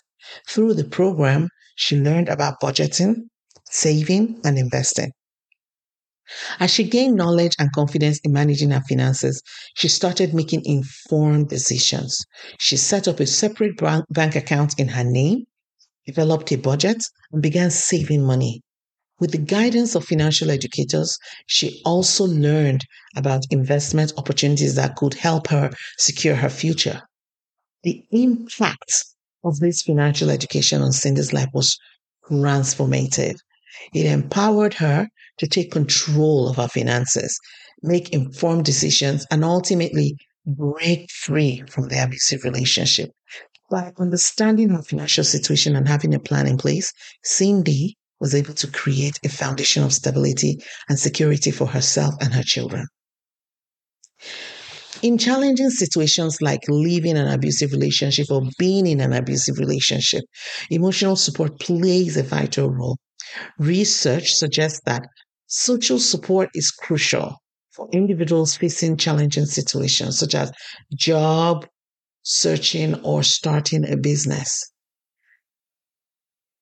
Through 0.47 0.75
the 0.75 0.83
program, 0.85 1.49
she 1.75 1.99
learned 1.99 2.29
about 2.29 2.61
budgeting, 2.61 3.15
saving, 3.69 4.39
and 4.43 4.57
investing. 4.57 5.11
As 6.59 6.71
she 6.71 6.85
gained 6.85 7.15
knowledge 7.15 7.53
and 7.59 7.71
confidence 7.73 8.19
in 8.23 8.31
managing 8.31 8.71
her 8.71 8.81
finances, 8.87 9.41
she 9.75 9.87
started 9.87 10.33
making 10.33 10.61
informed 10.65 11.49
decisions. 11.49 12.25
She 12.59 12.77
set 12.77 13.07
up 13.07 13.19
a 13.19 13.27
separate 13.27 13.75
bank 14.09 14.35
account 14.35 14.79
in 14.79 14.87
her 14.87 15.03
name, 15.03 15.43
developed 16.05 16.51
a 16.51 16.57
budget, 16.57 17.03
and 17.31 17.41
began 17.41 17.69
saving 17.69 18.25
money. 18.25 18.61
With 19.19 19.31
the 19.31 19.37
guidance 19.37 19.95
of 19.95 20.05
financial 20.05 20.49
educators, 20.49 21.17
she 21.45 21.81
also 21.85 22.25
learned 22.25 22.83
about 23.15 23.45
investment 23.51 24.11
opportunities 24.17 24.75
that 24.75 24.95
could 24.95 25.13
help 25.13 25.47
her 25.47 25.71
secure 25.97 26.35
her 26.35 26.49
future. 26.49 27.01
The 27.83 28.03
impact 28.11 29.05
of 29.43 29.59
this 29.59 29.81
financial 29.81 30.29
education 30.29 30.81
on 30.81 30.91
Cindy's 30.91 31.31
life 31.31 31.49
was 31.53 31.77
transformative. 32.29 33.35
It 33.93 34.05
empowered 34.05 34.73
her 34.75 35.07
to 35.37 35.47
take 35.47 35.71
control 35.71 36.49
of 36.49 36.57
her 36.57 36.67
finances, 36.67 37.37
make 37.81 38.09
informed 38.09 38.65
decisions, 38.65 39.25
and 39.29 39.43
ultimately 39.43 40.17
break 40.45 41.09
free 41.11 41.63
from 41.69 41.87
the 41.87 42.03
abusive 42.03 42.43
relationship. 42.43 43.11
By 43.69 43.91
understanding 43.97 44.69
her 44.69 44.81
financial 44.81 45.23
situation 45.23 45.75
and 45.75 45.87
having 45.87 46.13
a 46.13 46.19
plan 46.19 46.47
in 46.47 46.57
place, 46.57 46.91
Cindy 47.23 47.97
was 48.23 48.33
able 48.33 48.53
to 48.53 48.71
create 48.71 49.19
a 49.25 49.27
foundation 49.27 49.83
of 49.83 49.91
stability 49.91 50.57
and 50.87 50.97
security 50.97 51.51
for 51.51 51.67
herself 51.67 52.15
and 52.21 52.33
her 52.33 52.41
children. 52.41 52.87
In 55.01 55.17
challenging 55.17 55.69
situations 55.69 56.41
like 56.41 56.61
leaving 56.69 57.17
an 57.17 57.27
abusive 57.27 57.73
relationship 57.73 58.31
or 58.31 58.43
being 58.57 58.87
in 58.87 59.01
an 59.01 59.11
abusive 59.11 59.59
relationship, 59.59 60.23
emotional 60.69 61.17
support 61.17 61.59
plays 61.59 62.15
a 62.15 62.23
vital 62.23 62.69
role. 62.71 62.97
Research 63.59 64.31
suggests 64.31 64.79
that 64.85 65.03
social 65.47 65.99
support 65.99 66.47
is 66.53 66.71
crucial 66.71 67.35
for 67.71 67.89
individuals 67.91 68.55
facing 68.55 68.95
challenging 68.95 69.45
situations 69.45 70.17
such 70.17 70.33
as 70.33 70.49
job 70.95 71.67
searching 72.21 72.95
or 73.03 73.21
starting 73.21 73.83
a 73.91 73.97
business. 73.97 74.71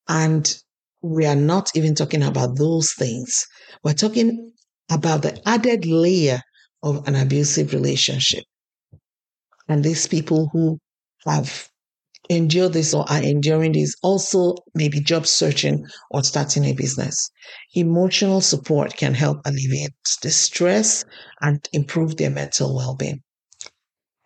And 0.08 0.61
we 1.02 1.26
are 1.26 1.36
not 1.36 1.70
even 1.74 1.94
talking 1.94 2.22
about 2.22 2.56
those 2.56 2.92
things. 2.92 3.46
We're 3.82 3.92
talking 3.94 4.52
about 4.90 5.22
the 5.22 5.40
added 5.48 5.84
layer 5.84 6.40
of 6.82 7.06
an 7.08 7.16
abusive 7.16 7.72
relationship. 7.72 8.44
And 9.68 9.84
these 9.84 10.06
people 10.06 10.48
who 10.52 10.78
have 11.26 11.68
endured 12.30 12.72
this 12.72 12.94
or 12.94 13.04
are 13.10 13.22
enduring 13.22 13.72
this 13.72 13.94
also 14.02 14.54
maybe 14.74 15.00
job 15.00 15.26
searching 15.26 15.84
or 16.10 16.22
starting 16.22 16.64
a 16.64 16.72
business. 16.72 17.30
Emotional 17.74 18.40
support 18.40 18.96
can 18.96 19.14
help 19.14 19.38
alleviate 19.44 19.92
distress 20.20 21.04
and 21.40 21.68
improve 21.72 22.16
their 22.16 22.30
mental 22.30 22.76
well 22.76 22.94
being. 22.94 23.22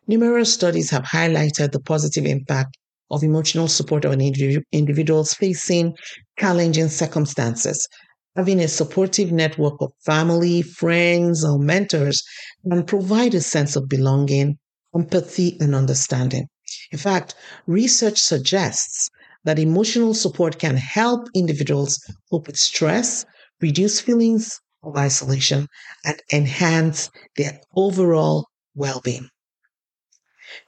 Numerous 0.07 0.53
studies 0.53 0.91
have 0.91 1.05
highlighted 1.05 1.73
the 1.73 1.81
positive 1.81 2.27
impact 2.27 2.77
of 3.11 3.23
emotional 3.23 3.69
support 3.69 4.05
on 4.05 4.21
individuals 4.21 5.35
facing 5.35 5.95
challenging 6.38 6.88
circumstances. 6.88 7.88
Having 8.37 8.61
a 8.61 8.69
supportive 8.69 9.33
network 9.33 9.75
of 9.81 9.92
family, 10.05 10.62
friends, 10.62 11.45
or 11.45 11.59
mentors 11.59 12.23
can 12.69 12.85
provide 12.85 13.35
a 13.35 13.40
sense 13.40 13.77
of 13.77 13.88
belonging, 13.88 14.59
empathy, 14.95 15.57
and 15.61 15.75
understanding. 15.75 16.47
In 16.92 16.99
fact, 16.99 17.35
research 17.66 18.19
suggests 18.19 19.09
that 19.45 19.59
emotional 19.59 20.12
support 20.14 20.59
can 20.59 20.77
help 20.77 21.29
individuals 21.35 21.99
cope 22.31 22.47
with 22.47 22.57
stress, 22.57 23.25
reduce 23.61 24.01
feelings 24.01 24.59
of 24.83 24.97
isolation, 24.97 25.69
and 26.05 26.21
enhance 26.33 27.11
their 27.37 27.61
overall 27.75 28.47
well 28.75 29.01
being. 29.03 29.29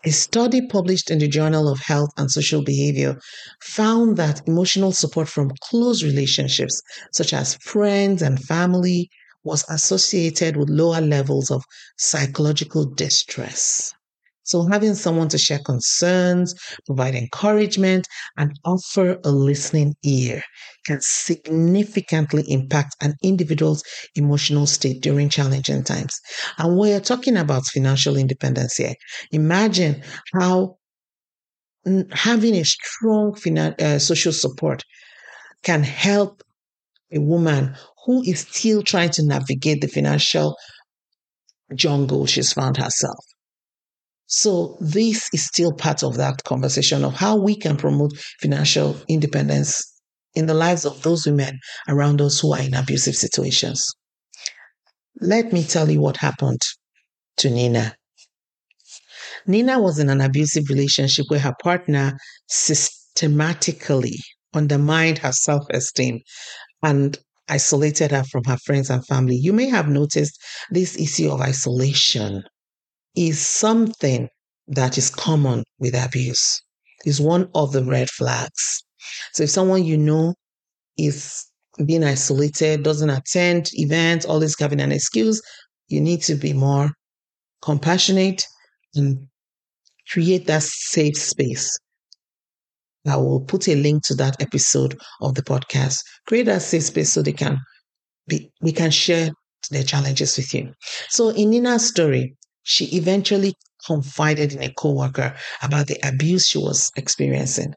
A 0.05 0.11
study 0.11 0.67
published 0.67 1.11
in 1.11 1.19
the 1.19 1.29
Journal 1.29 1.69
of 1.69 1.81
Health 1.81 2.11
and 2.17 2.31
Social 2.31 2.63
Behavior 2.63 3.19
found 3.63 4.17
that 4.17 4.47
emotional 4.47 4.93
support 4.93 5.29
from 5.29 5.53
close 5.61 6.03
relationships, 6.03 6.83
such 7.13 7.33
as 7.33 7.55
friends 7.57 8.23
and 8.23 8.43
family, 8.43 9.09
was 9.45 9.65
associated 9.69 10.57
with 10.57 10.69
lower 10.69 11.01
levels 11.01 11.51
of 11.51 11.65
psychological 11.97 12.85
distress. 12.85 13.93
So, 14.49 14.67
having 14.67 14.95
someone 14.95 15.29
to 15.29 15.39
share 15.39 15.59
concerns, 15.59 16.55
provide 16.87 17.15
encouragement, 17.15 18.07
and 18.37 18.53
offer 18.65 19.19
a 19.25 19.31
listening 19.31 19.95
ear 20.05 20.43
can 20.87 20.99
significantly 21.03 22.45
impact 22.49 22.97
an 23.03 23.15
individual's 23.23 23.83
emotional 24.15 24.67
state 24.67 25.03
during 25.03 25.29
challenging 25.29 25.85
times. 25.85 26.19
And 26.57 26.79
we're 26.79 27.01
talking 27.01 27.37
about 27.37 27.67
financial 27.67 28.17
independence 28.17 28.77
here. 28.77 28.95
Imagine 29.33 30.03
how 30.33 30.77
having 32.13 32.55
a 32.55 32.65
strong 32.65 33.33
finan- 33.33 33.81
uh, 33.81 33.99
social 33.99 34.33
support 34.33 34.83
can 35.65 35.83
help 35.83 36.43
a 37.13 37.21
woman 37.21 37.77
who 38.07 38.23
is 38.25 38.41
still 38.41 38.83
trying 38.83 39.11
to 39.11 39.25
navigate 39.25 39.81
the 39.81 39.89
financial 39.89 40.57
jungle 41.75 42.27
she's 42.27 42.53
found 42.53 42.77
herself. 42.77 43.25
So 44.31 44.77
this 44.79 45.27
is 45.33 45.47
still 45.47 45.73
part 45.73 46.03
of 46.03 46.19
that 46.19 46.45
conversation 46.45 47.03
of 47.03 47.15
how 47.15 47.37
we 47.37 47.57
can 47.57 47.79
promote 47.79 48.13
financial 48.41 49.01
independence 49.09 49.83
in 50.35 50.45
the 50.45 50.53
lives 50.55 50.85
of 50.85 51.03
those 51.03 51.25
women 51.25 51.59
around 51.89 52.21
us 52.21 52.39
who 52.39 52.53
are 52.53 52.61
in 52.61 52.75
abusive 52.75 53.17
situations. 53.17 53.83
Let 55.19 55.51
me 55.51 55.65
tell 55.65 55.91
you 55.91 56.03
what 56.03 56.19
happened 56.19 56.61
to 57.39 57.49
Nina. 57.49 57.97
Nina 59.47 59.81
was 59.81 59.99
in 59.99 60.11
an 60.11 60.21
abusive 60.21 60.69
relationship 60.69 61.25
where 61.29 61.41
her 61.41 61.55
partner 61.63 62.13
systematically 62.49 64.19
undermined 64.53 65.19
her 65.19 65.33
self 65.33 65.65
esteem 65.71 66.21
and 66.83 67.19
isolated 67.49 68.11
her 68.11 68.25
from 68.25 68.45
her 68.45 68.59
friends 68.59 68.91
and 68.91 69.07
family. 69.07 69.37
You 69.37 69.55
may 69.55 69.71
have 69.71 69.89
noticed 69.89 70.39
this 70.71 70.99
issue 70.99 71.31
of 71.31 71.41
isolation 71.41 72.43
is 73.17 73.45
something 73.45 74.29
that 74.69 74.99
is 74.99 75.11
common 75.11 75.65
with 75.79 75.95
abuse, 75.95 76.61
is 77.05 77.21
one 77.21 77.49
of 77.55 77.73
the 77.73 77.85
red 77.85 78.11
flags. 78.11 78.85
So 79.33 79.45
if 79.45 79.51
someone 79.51 79.85
you 79.85 79.97
know 79.97 80.35
is 80.97 81.45
being 81.85 82.05
isolated, 82.05 82.83
doesn't 82.83 83.11
attend 83.11 83.71
events, 83.75 84.27
always 84.27 84.59
having 84.59 84.81
an 84.81 84.93
excuse, 84.93 85.41
you 85.89 86.01
need 86.01 86.23
to 86.23 86.35
be 86.35 86.53
more 86.53 86.91
compassionate 87.63 88.47
and 88.95 89.27
create 90.11 90.47
that 90.47 90.63
safe 90.63 91.17
space. 91.17 91.79
I 93.07 93.17
will 93.17 93.41
put 93.41 93.69
a 93.69 93.75
link 93.75 94.05
to 94.07 94.15
that 94.17 94.41
episode 94.43 94.99
of 95.21 95.35
the 95.35 95.43
podcast. 95.43 96.01
Create 96.27 96.47
that 96.47 96.63
safe 96.63 96.85
space 96.85 97.13
so 97.13 97.23
they 97.23 97.33
can 97.33 97.59
be, 98.27 98.51
we 98.61 98.73
can 98.73 98.91
share 98.91 99.31
their 99.71 99.83
challenges 99.83 100.37
with 100.37 100.53
you. 100.53 100.73
So 101.09 101.31
in 101.31 101.51
Nina's 101.51 101.87
story, 101.87 102.37
she 102.63 102.87
eventually 102.97 103.55
confided 103.87 104.53
in 104.53 104.63
a 104.63 104.73
coworker 104.75 105.37
about 105.63 105.87
the 105.87 105.99
abuse 106.03 106.47
she 106.49 106.59
was 106.59 106.91
experiencing. 106.97 107.75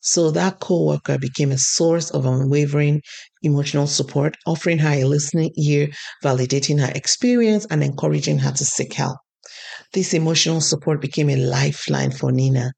So 0.00 0.30
that 0.32 0.60
coworker 0.60 1.18
became 1.18 1.52
a 1.52 1.58
source 1.58 2.10
of 2.10 2.26
unwavering 2.26 3.02
emotional 3.42 3.86
support, 3.86 4.36
offering 4.46 4.78
her 4.78 4.90
a 4.92 5.04
listening 5.04 5.52
ear, 5.56 5.90
validating 6.24 6.80
her 6.80 6.92
experience, 6.94 7.66
and 7.70 7.82
encouraging 7.84 8.38
her 8.40 8.52
to 8.52 8.64
seek 8.64 8.94
help. 8.94 9.18
This 9.92 10.14
emotional 10.14 10.60
support 10.60 11.00
became 11.00 11.30
a 11.30 11.36
lifeline 11.36 12.10
for 12.12 12.32
Nina 12.32 12.72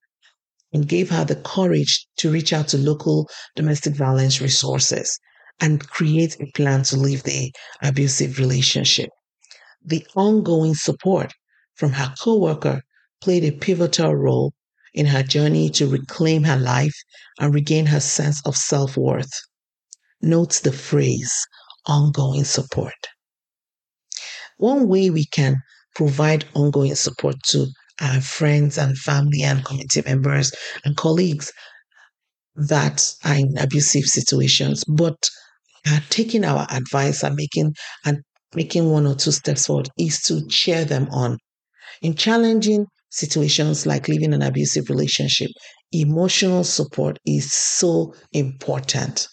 and 0.72 0.88
gave 0.88 1.10
her 1.10 1.24
the 1.24 1.36
courage 1.36 2.06
to 2.18 2.30
reach 2.30 2.52
out 2.52 2.68
to 2.68 2.78
local 2.78 3.28
domestic 3.56 3.94
violence 3.94 4.40
resources 4.40 5.18
and 5.60 5.88
create 5.88 6.40
a 6.40 6.50
plan 6.54 6.82
to 6.84 6.96
leave 6.96 7.22
the 7.24 7.52
abusive 7.82 8.38
relationship. 8.38 9.10
The 9.84 10.06
ongoing 10.14 10.74
support 10.74 11.32
from 11.74 11.92
her 11.92 12.14
coworker 12.20 12.82
played 13.20 13.44
a 13.44 13.52
pivotal 13.52 14.14
role 14.14 14.52
in 14.94 15.06
her 15.06 15.22
journey 15.22 15.70
to 15.70 15.86
reclaim 15.86 16.44
her 16.44 16.58
life 16.58 16.94
and 17.38 17.54
regain 17.54 17.86
her 17.86 18.00
sense 18.00 18.40
of 18.44 18.56
self 18.56 18.96
worth. 18.96 19.30
notes 20.22 20.60
the 20.60 20.72
phrase 20.72 21.46
ongoing 21.86 22.44
support. 22.44 23.08
One 24.58 24.88
way 24.88 25.10
we 25.10 25.24
can 25.26 25.56
provide 25.94 26.46
ongoing 26.54 26.94
support 26.94 27.36
to 27.48 27.68
our 28.00 28.20
friends 28.20 28.78
and 28.78 28.96
family 28.98 29.42
and 29.42 29.64
community 29.64 30.02
members 30.02 30.52
and 30.84 30.96
colleagues 30.96 31.52
that 32.54 33.14
are 33.24 33.34
in 33.36 33.56
abusive 33.58 34.04
situations, 34.04 34.84
but 34.84 35.28
are 35.86 36.02
taking 36.10 36.44
our 36.44 36.66
advice 36.70 37.22
and 37.22 37.34
making 37.36 37.74
and 38.04 38.22
making 38.54 38.90
one 38.90 39.06
or 39.06 39.14
two 39.14 39.32
steps 39.32 39.66
forward 39.66 39.88
is 39.98 40.20
to 40.22 40.46
cheer 40.48 40.84
them 40.84 41.08
on. 41.10 41.38
In 42.02 42.14
challenging 42.14 42.86
situations 43.10 43.86
like 43.86 44.08
living 44.08 44.32
an 44.32 44.42
abusive 44.42 44.88
relationship, 44.90 45.50
emotional 45.92 46.64
support 46.64 47.18
is 47.26 47.52
so 47.52 48.14
important. 48.32 49.28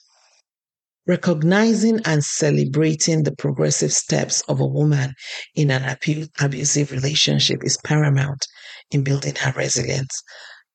Recognizing 1.08 2.02
and 2.06 2.24
celebrating 2.24 3.24
the 3.24 3.36
progressive 3.36 3.94
steps 3.94 4.42
of 4.50 4.60
a 4.60 4.68
woman 4.68 5.14
in 5.56 5.72
an 5.72 5.84
abu- 5.84 6.28
abusive 6.40 6.92
relationship 6.92 7.60
is 7.64 7.78
paramount 7.84 8.46
in 8.92 9.04
building 9.04 9.36
her 9.36 9.54
resilience. 9.54 10.22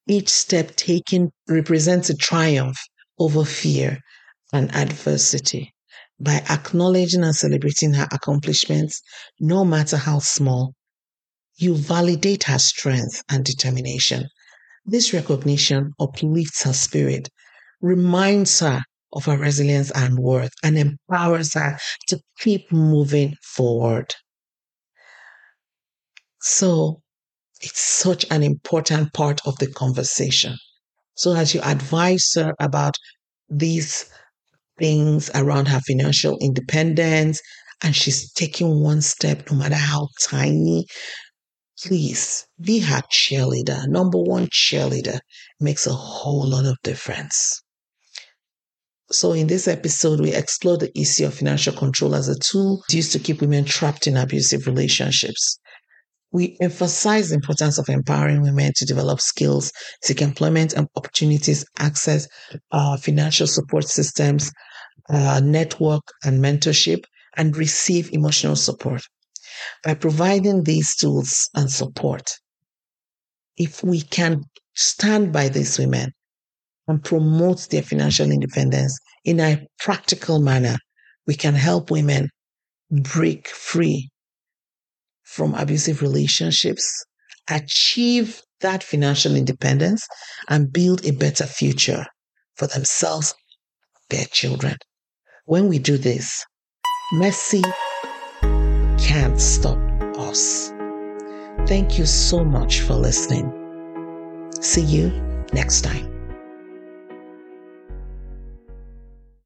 Each 0.08 0.30
step 0.30 0.74
taken 0.76 1.30
represents 1.48 2.10
a 2.10 2.16
triumph 2.16 2.78
over 3.18 3.44
fear 3.44 3.98
and 4.52 4.74
adversity. 4.74 5.74
By 6.20 6.44
acknowledging 6.48 7.24
and 7.24 7.34
celebrating 7.34 7.94
her 7.94 8.08
accomplishments, 8.12 9.00
no 9.40 9.64
matter 9.64 9.96
how 9.96 10.20
small, 10.20 10.74
you 11.56 11.74
validate 11.74 12.44
her 12.44 12.58
strength 12.58 13.22
and 13.28 13.44
determination. 13.44 14.28
This 14.84 15.12
recognition 15.12 15.92
uplifts 16.00 16.62
her 16.64 16.72
spirit, 16.72 17.28
reminds 17.80 18.60
her 18.60 18.82
of 19.12 19.26
her 19.26 19.36
resilience 19.36 19.90
and 19.92 20.18
worth, 20.18 20.52
and 20.62 20.78
empowers 20.78 21.54
her 21.54 21.78
to 22.08 22.20
keep 22.38 22.70
moving 22.72 23.34
forward. 23.42 24.14
So, 26.40 27.02
it's 27.60 27.80
such 27.80 28.26
an 28.30 28.42
important 28.42 29.12
part 29.12 29.40
of 29.46 29.56
the 29.58 29.68
conversation. 29.68 30.56
So, 31.14 31.34
as 31.34 31.54
you 31.54 31.60
advise 31.62 32.28
her 32.34 32.54
about 32.58 32.96
these 33.48 34.06
things 34.82 35.30
around 35.36 35.68
her 35.68 35.80
financial 35.86 36.36
independence, 36.40 37.40
and 37.84 37.94
she's 37.94 38.32
taking 38.32 38.82
one 38.82 39.00
step, 39.00 39.48
no 39.50 39.56
matter 39.56 39.76
how 39.76 40.08
tiny, 40.20 40.86
please 41.84 42.46
be 42.60 42.80
her 42.80 43.02
cheerleader. 43.12 43.86
Number 43.86 44.18
one 44.18 44.48
cheerleader 44.48 45.20
makes 45.60 45.86
a 45.86 45.92
whole 45.92 46.48
lot 46.48 46.66
of 46.66 46.76
difference. 46.82 47.62
So, 49.12 49.32
in 49.32 49.46
this 49.46 49.68
episode, 49.68 50.20
we 50.20 50.34
explore 50.34 50.78
the 50.78 50.90
issue 50.98 51.26
of 51.26 51.34
financial 51.34 51.74
control 51.74 52.14
as 52.14 52.28
a 52.28 52.38
tool 52.38 52.82
used 52.90 53.12
to 53.12 53.18
keep 53.18 53.40
women 53.40 53.64
trapped 53.64 54.06
in 54.06 54.16
abusive 54.16 54.66
relationships. 54.66 55.58
We 56.32 56.56
emphasize 56.62 57.28
the 57.28 57.34
importance 57.34 57.78
of 57.78 57.90
empowering 57.90 58.40
women 58.40 58.72
to 58.76 58.86
develop 58.86 59.20
skills, 59.20 59.70
seek 60.02 60.22
employment 60.22 60.72
and 60.72 60.88
opportunities, 60.96 61.66
access 61.78 62.26
uh, 62.70 62.96
financial 62.96 63.46
support 63.46 63.86
systems, 63.86 64.50
uh, 65.12 65.40
network 65.44 66.02
and 66.24 66.42
mentorship, 66.42 67.04
and 67.36 67.56
receive 67.56 68.12
emotional 68.12 68.56
support. 68.56 69.02
By 69.84 69.94
providing 69.94 70.64
these 70.64 70.96
tools 70.96 71.48
and 71.54 71.70
support, 71.70 72.30
if 73.56 73.84
we 73.84 74.00
can 74.00 74.44
stand 74.74 75.32
by 75.32 75.48
these 75.48 75.78
women 75.78 76.12
and 76.88 77.04
promote 77.04 77.68
their 77.70 77.82
financial 77.82 78.30
independence 78.30 78.98
in 79.24 79.38
a 79.38 79.66
practical 79.78 80.40
manner, 80.40 80.76
we 81.26 81.34
can 81.34 81.54
help 81.54 81.90
women 81.90 82.28
break 82.90 83.48
free 83.48 84.10
from 85.22 85.54
abusive 85.54 86.02
relationships, 86.02 87.04
achieve 87.48 88.42
that 88.60 88.82
financial 88.82 89.34
independence, 89.36 90.06
and 90.48 90.72
build 90.72 91.04
a 91.04 91.12
better 91.12 91.46
future 91.46 92.06
for 92.56 92.66
themselves, 92.66 93.34
their 94.10 94.26
children. 94.26 94.76
When 95.44 95.66
we 95.68 95.80
do 95.80 95.98
this, 95.98 96.46
messy 97.14 97.62
can't 98.96 99.40
stop 99.40 99.78
us. 100.16 100.72
Thank 101.66 101.98
you 101.98 102.06
so 102.06 102.44
much 102.44 102.80
for 102.82 102.94
listening. 102.94 103.50
See 104.60 104.82
you 104.82 105.10
next 105.52 105.80
time. 105.80 106.11